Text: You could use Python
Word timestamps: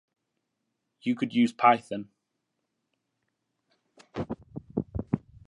You 1.03 1.13
could 1.15 1.31
use 1.31 1.53
Python 1.53 2.09